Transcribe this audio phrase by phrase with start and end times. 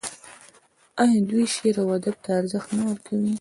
[1.01, 3.29] آیا دوی شعر او ادب ته ارزښت نه ورکوي؟